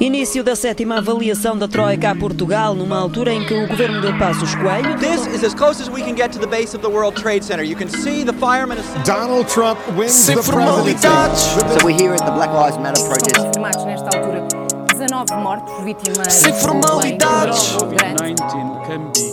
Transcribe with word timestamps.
Início 0.00 0.44
da 0.44 0.54
sétima 0.54 0.98
avaliação 0.98 1.58
da 1.58 1.66
Troika 1.66 2.10
a 2.10 2.14
Portugal, 2.14 2.72
numa 2.72 2.96
altura 2.96 3.32
em 3.32 3.44
que 3.44 3.52
o 3.52 3.66
governo 3.66 4.00
de 4.00 4.16
Passos 4.16 4.54
Coelho. 4.54 4.96
This 4.98 5.26
is 5.26 5.42
as 5.42 5.52
close 5.54 5.82
as 5.82 5.88
we 5.88 6.02
can 6.02 6.14
get 6.14 6.30
to 6.32 6.38
the 6.38 6.46
base 6.46 6.72
of 6.76 6.82
the 6.82 6.88
World 6.88 7.20
Trade 7.20 7.44
Center. 7.44 7.64
You 7.64 7.76
can 7.76 7.88
see 7.88 8.24
the 8.24 8.32
firemen. 8.34 8.78
Donald 9.04 9.48
Trump 9.48 9.76
wins 9.96 10.12
Sem 10.12 10.36
the 10.36 10.42
presidency. 10.42 10.94
formalidades. 10.96 11.40
So 11.40 11.84
we're 11.84 11.96
here 12.00 12.12
at 12.14 12.24
the 12.24 12.30
Black 12.30 12.52
Lives 12.52 12.78
Matter 12.78 13.02
protest. 13.08 13.34
confirmados 13.40 13.84
nesta 13.86 14.16
altura 14.16 14.46
19 14.94 15.34
mortos 15.42 15.84
vítimas 15.84 16.32
Sem 16.32 16.52
formalidades. 16.52 17.76
de 17.76 17.96
grande. 17.96 18.34
COVID-19 18.34 18.86
can 18.86 19.10
be 19.12 19.32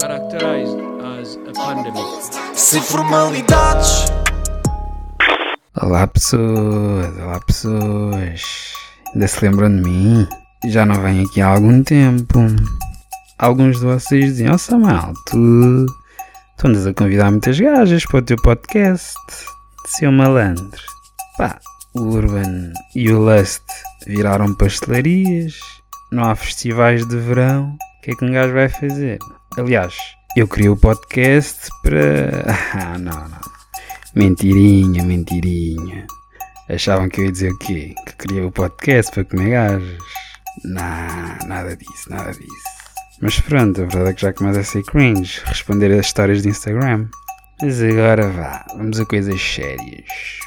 characterized 0.00 0.78
as 1.18 1.36
a 1.48 1.52
pandemic. 1.52 2.04
Sem 2.54 2.80
formalidades. 2.80 4.04
Olá 5.82 6.06
pessoas, 6.06 7.16
olá 7.18 7.40
pessoas. 7.44 8.75
Ainda 9.14 9.28
se 9.28 9.44
lembram 9.44 9.74
de 9.74 9.82
mim? 9.82 10.28
Já 10.68 10.84
não 10.84 11.00
venho 11.00 11.26
aqui 11.26 11.40
há 11.40 11.48
algum 11.48 11.82
tempo. 11.82 12.40
Alguns 13.38 13.78
de 13.78 13.84
vocês 13.84 14.26
diziam, 14.26 14.54
oh 14.54 14.58
Samuel, 14.58 15.12
tu, 15.26 15.86
tu 16.58 16.66
andas 16.66 16.86
a 16.86 16.94
convidar 16.94 17.30
muitas 17.30 17.58
gajas 17.58 18.04
para 18.06 18.18
o 18.18 18.22
teu 18.22 18.36
podcast. 18.36 19.14
Seu 19.86 20.10
malandro. 20.10 20.82
Pá, 21.36 21.58
o 21.94 22.00
Urban 22.00 22.72
e 22.94 23.12
o 23.12 23.20
Lust 23.20 23.62
viraram 24.06 24.54
pastelarias. 24.54 25.54
Não 26.10 26.24
há 26.24 26.34
festivais 26.34 27.06
de 27.06 27.16
verão. 27.16 27.76
O 27.98 28.02
que 28.02 28.10
é 28.10 28.14
que 28.14 28.24
um 28.24 28.32
gajo 28.32 28.54
vai 28.54 28.68
fazer? 28.68 29.18
Aliás, 29.58 29.94
eu 30.36 30.46
criei 30.46 30.68
o 30.68 30.76
podcast 30.76 31.68
para... 31.82 32.56
Ah, 32.74 32.98
não, 32.98 33.28
não. 33.28 33.40
Mentirinha, 34.14 35.02
mentirinha. 35.02 36.06
Achavam 36.68 37.08
que 37.08 37.20
eu 37.20 37.26
ia 37.26 37.32
dizer 37.32 37.52
o 37.52 37.58
quê? 37.58 37.94
Que 38.06 38.16
queria 38.16 38.46
o 38.46 38.50
podcast 38.50 39.12
para 39.12 39.24
comer 39.24 39.50
gajas? 39.50 39.98
Não, 40.64 41.48
nada 41.48 41.76
disso, 41.76 42.10
nada 42.10 42.32
disso. 42.32 42.76
Mas 43.22 43.38
pronto, 43.38 43.82
a 43.82 43.84
verdade 43.84 44.10
é 44.10 44.12
que 44.12 44.22
já 44.22 44.32
começa 44.32 44.60
a 44.60 44.64
ser 44.64 44.82
cringe 44.82 45.40
responder 45.44 45.92
a 45.92 46.00
histórias 46.00 46.42
de 46.42 46.48
Instagram. 46.48 47.06
Mas 47.62 47.80
agora 47.80 48.28
vá, 48.28 48.66
vamos 48.76 48.98
a 48.98 49.06
coisas 49.06 49.40
sérias. 49.40 50.40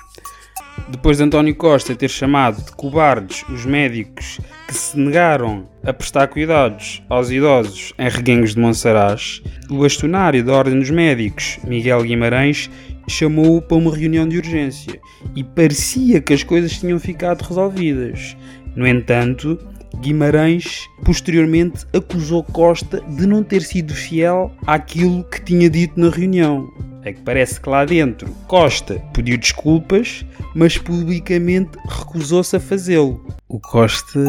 Depois 0.89 1.17
de 1.17 1.23
António 1.23 1.55
Costa 1.55 1.95
ter 1.95 2.09
chamado 2.09 2.63
de 2.63 2.71
cobardes 2.73 3.43
os 3.49 3.65
médicos 3.65 4.41
que 4.67 4.73
se 4.73 4.99
negaram 4.99 5.69
a 5.83 5.93
prestar 5.93 6.27
cuidados 6.27 7.01
aos 7.09 7.31
idosos 7.31 7.93
em 7.97 8.09
reguengos 8.09 8.55
de 8.55 8.59
Monsaraz, 8.59 9.41
o 9.69 9.79
bastonário 9.79 10.43
da 10.43 10.53
Ordem 10.53 10.79
dos 10.79 10.89
Médicos, 10.89 11.59
Miguel 11.63 12.03
Guimarães, 12.03 12.69
chamou-o 13.09 13.61
para 13.61 13.77
uma 13.77 13.95
reunião 13.95 14.27
de 14.27 14.37
urgência 14.37 14.99
e 15.35 15.43
parecia 15.43 16.21
que 16.21 16.33
as 16.33 16.43
coisas 16.43 16.77
tinham 16.79 16.99
ficado 16.99 17.41
resolvidas. 17.41 18.37
No 18.75 18.87
entanto, 18.87 19.57
Guimarães 19.97 20.87
posteriormente 21.03 21.85
acusou 21.93 22.43
Costa 22.43 23.01
de 23.01 23.27
não 23.27 23.43
ter 23.43 23.61
sido 23.61 23.93
fiel 23.93 24.51
àquilo 24.65 25.23
que 25.23 25.41
tinha 25.43 25.69
dito 25.69 25.99
na 25.99 26.09
reunião. 26.09 26.71
É 27.03 27.13
que 27.13 27.21
parece 27.21 27.59
que 27.59 27.69
lá 27.69 27.85
dentro 27.85 28.29
Costa 28.47 29.01
pediu 29.13 29.37
desculpas, 29.37 30.25
mas 30.55 30.77
publicamente 30.77 31.77
recusou-se 31.87 32.55
a 32.55 32.59
fazê-lo. 32.59 33.25
O 33.47 33.59
Costa 33.59 34.19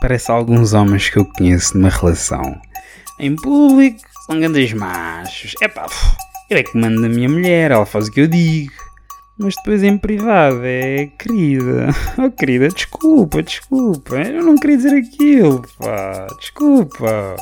parece 0.00 0.30
alguns 0.30 0.72
homens 0.72 1.08
que 1.08 1.18
eu 1.18 1.24
conheço 1.24 1.76
numa 1.76 1.90
relação. 1.90 2.60
Em 3.18 3.36
público 3.36 4.00
são 4.26 4.38
grandes 4.40 4.72
machos. 4.72 5.54
É 5.60 5.68
pá, 5.68 5.86
eu 6.52 6.58
é 6.58 6.62
que 6.62 6.76
mando 6.76 7.00
na 7.00 7.08
minha 7.08 7.28
mulher, 7.28 7.70
ela 7.70 7.86
faz 7.86 8.08
o 8.08 8.10
que 8.10 8.20
eu 8.20 8.26
digo. 8.26 8.72
Mas 9.38 9.54
depois 9.56 9.82
em 9.82 9.96
privado 9.96 10.60
é 10.62 11.06
querida. 11.18 11.88
Oh 12.18 12.30
querida, 12.30 12.68
desculpa, 12.68 13.42
desculpa. 13.42 14.16
Eu 14.16 14.44
não 14.44 14.56
queria 14.56 14.76
dizer 14.76 14.94
aquilo, 14.94 15.62
pá. 15.78 16.26
Desculpa. 16.38 17.36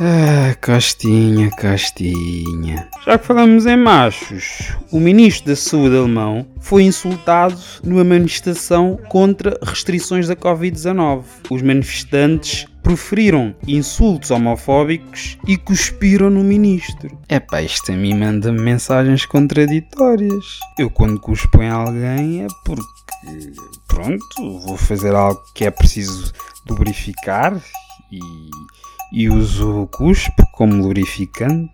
Ah, 0.00 0.56
Costinha, 0.64 1.50
Costinha. 1.50 2.88
Já 3.04 3.18
que 3.18 3.26
falamos 3.26 3.66
em 3.66 3.76
machos, 3.76 4.74
o 4.90 4.98
ministro 4.98 5.48
da 5.48 5.56
Saúde 5.56 5.96
alemão 5.96 6.46
foi 6.60 6.84
insultado 6.84 7.58
numa 7.84 8.02
manifestação 8.02 8.98
contra 9.08 9.58
restrições 9.62 10.28
da 10.28 10.34
Covid-19. 10.34 11.24
Os 11.50 11.60
manifestantes 11.60 12.66
proferiram 12.82 13.54
insultos 13.68 14.30
homofóbicos 14.30 15.36
e 15.46 15.58
cuspiram 15.58 16.30
no 16.30 16.42
ministro. 16.42 17.18
É 17.28 17.38
pá, 17.38 17.60
isto 17.60 17.92
a 17.92 17.94
mim 17.94 18.14
manda-me 18.14 18.60
mensagens 18.60 19.26
contraditórias. 19.26 20.58
Eu 20.78 20.88
quando 20.88 21.20
cuspo 21.20 21.62
em 21.62 21.68
alguém 21.68 22.44
é 22.44 22.46
porque, 22.64 23.52
pronto, 23.88 24.58
vou 24.66 24.76
fazer 24.78 25.14
algo 25.14 25.40
que 25.54 25.66
é 25.66 25.70
preciso 25.70 26.32
lubrificar 26.66 27.60
e, 28.12 28.20
e 29.12 29.28
uso 29.28 29.82
o 29.82 29.86
cuspo 29.86 30.46
como 30.52 30.74
lubrificante. 30.74 31.72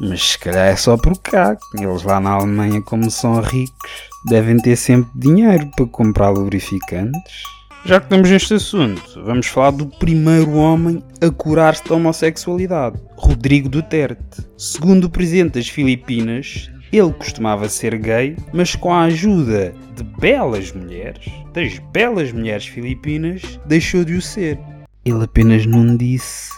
Mas 0.00 0.30
se 0.30 0.38
calhar 0.38 0.68
é 0.68 0.76
só 0.76 0.96
por 0.96 1.18
cá. 1.18 1.56
Eles 1.78 2.02
lá 2.04 2.20
na 2.20 2.30
Alemanha, 2.30 2.80
como 2.80 3.10
são 3.10 3.40
ricos, 3.40 3.90
devem 4.26 4.56
ter 4.56 4.76
sempre 4.76 5.10
dinheiro 5.14 5.70
para 5.76 5.86
comprar 5.86 6.30
lubrificantes. 6.30 7.42
Já 7.84 7.98
que 7.98 8.06
estamos 8.06 8.30
neste 8.30 8.54
assunto, 8.54 9.02
vamos 9.24 9.46
falar 9.46 9.70
do 9.70 9.86
primeiro 9.86 10.52
homem 10.52 11.02
a 11.22 11.30
curar-se 11.30 11.82
da 11.88 11.94
homossexualidade, 11.94 13.00
Rodrigo 13.16 13.70
Duterte. 13.70 14.46
Segundo 14.58 15.04
o 15.04 15.10
presidente 15.10 15.54
das 15.54 15.68
Filipinas, 15.68 16.70
ele 16.92 17.12
costumava 17.12 17.68
ser 17.70 17.96
gay, 17.96 18.36
mas 18.52 18.74
com 18.74 18.92
a 18.92 19.04
ajuda 19.04 19.72
de 19.96 20.04
belas 20.20 20.72
mulheres, 20.72 21.24
das 21.54 21.78
belas 21.90 22.32
mulheres 22.32 22.66
filipinas, 22.66 23.42
deixou 23.64 24.04
de 24.04 24.14
o 24.14 24.20
ser. 24.20 24.58
Ele 25.04 25.24
apenas 25.24 25.64
não 25.66 25.96
disse 25.96 26.50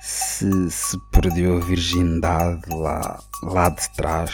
se, 0.00 0.70
se 0.70 0.98
perdeu 1.10 1.58
a 1.58 1.60
virgindade 1.60 2.62
lá, 2.70 3.20
lá 3.42 3.68
de 3.68 3.88
trás. 3.94 4.32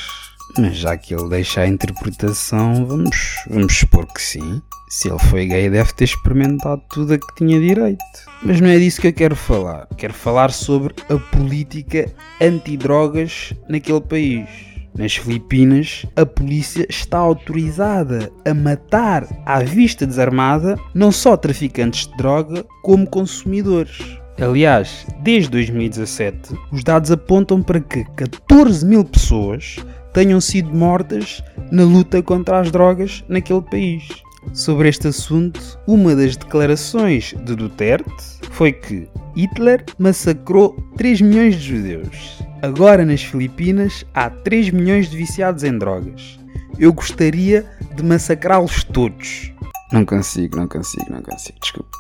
Mas 0.57 0.77
já 0.77 0.97
que 0.97 1.15
ele 1.15 1.29
deixa 1.29 1.61
a 1.61 1.69
interpretação, 1.69 2.87
vamos, 2.87 3.37
vamos 3.49 3.77
supor 3.77 4.07
que 4.07 4.23
sim. 4.23 4.63
Se 4.89 5.09
ele 5.09 5.19
foi 5.19 5.47
gay, 5.47 5.69
deve 5.69 5.93
ter 5.93 6.05
experimentado 6.05 6.83
tudo 6.89 7.13
a 7.13 7.19
que 7.19 7.35
tinha 7.37 7.61
direito. 7.61 8.03
Mas 8.43 8.61
não 8.61 8.69
é 8.69 8.79
disso 8.79 9.01
que 9.01 9.09
eu 9.09 9.13
quero 9.13 9.37
falar. 9.37 9.87
Quero 9.97 10.15
falar 10.15 10.51
sobre 10.51 10.95
a 11.11 11.19
política 11.37 12.11
antidrogas 12.41 13.53
naquele 13.69 14.01
país. 14.01 14.49
Nas 14.99 15.15
Filipinas, 15.15 16.05
a 16.17 16.27
polícia 16.27 16.85
está 16.91 17.19
autorizada 17.19 18.33
a 18.45 18.53
matar 18.53 19.29
à 19.47 19.61
vista 19.61 20.05
desarmada 20.05 20.77
não 20.93 21.13
só 21.13 21.37
traficantes 21.37 22.09
de 22.09 22.17
droga, 22.17 22.67
como 22.83 23.09
consumidores. 23.09 23.97
Aliás, 24.41 25.07
desde 25.23 25.51
2017, 25.51 26.53
os 26.73 26.83
dados 26.83 27.13
apontam 27.13 27.63
para 27.63 27.79
que 27.79 28.05
14 28.17 28.85
mil 28.85 29.05
pessoas 29.05 29.77
tenham 30.13 30.41
sido 30.41 30.75
mortas 30.75 31.45
na 31.71 31.85
luta 31.85 32.21
contra 32.21 32.59
as 32.59 32.73
drogas 32.73 33.25
naquele 33.29 33.63
país. 33.63 34.09
Sobre 34.55 34.89
este 34.89 35.09
assunto, 35.09 35.61
uma 35.87 36.17
das 36.17 36.37
declarações 36.37 37.35
de 37.45 37.55
Duterte 37.55 38.11
foi 38.51 38.73
que 38.73 39.09
Hitler 39.37 39.85
massacrou 39.99 40.77
3 40.97 41.21
milhões 41.21 41.57
de 41.57 41.77
judeus. 41.77 42.43
Agora 42.63 43.05
nas 43.05 43.23
Filipinas 43.23 44.05
há 44.15 44.29
3 44.29 44.71
milhões 44.71 45.09
de 45.11 45.17
viciados 45.17 45.63
em 45.63 45.79
drogas. 45.79 46.39
Eu 46.79 46.93
gostaria 46.93 47.65
de 47.95 48.03
massacrá-los 48.03 48.85
todos. 48.85 49.53
Não 49.93 50.05
consigo, 50.05 50.57
não 50.57 50.67
consigo, 50.67 51.07
não 51.11 51.23
consigo, 51.23 51.59
desculpa. 51.61 51.91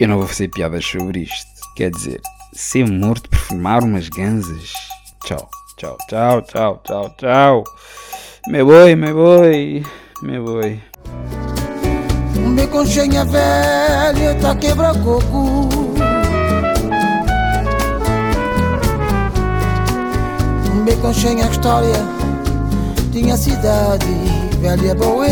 Eu 0.00 0.08
não 0.08 0.18
vou 0.18 0.26
fazer 0.26 0.48
piadas 0.48 0.84
sobre 0.84 1.20
isto. 1.20 1.46
Quer 1.76 1.90
dizer, 1.90 2.20
ser 2.52 2.88
morto 2.88 3.28
por 3.28 3.38
fumar 3.38 3.84
umas 3.84 4.08
ganzas. 4.08 4.72
Tchau, 5.24 5.48
tchau, 5.76 5.98
tchau, 6.08 6.42
tchau, 6.42 6.82
tchau, 6.84 7.14
tchau. 7.18 7.64
Me 8.48 8.62
voy, 8.62 8.96
me 8.96 9.12
voy, 9.12 9.84
me 10.22 10.38
voy. 10.38 10.80
Me 12.58 12.66
conchinha 12.66 13.24
velha 13.24 14.34
tá 14.42 14.52
quebra 14.56 14.92
coco. 14.92 15.68
Me 20.84 20.96
conchinha 20.96 21.46
história 21.46 22.02
tinha 23.12 23.36
cidade 23.36 24.12
velha 24.60 24.92
boa. 24.96 25.24